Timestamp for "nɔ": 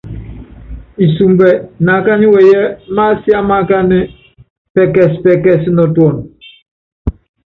5.75-5.83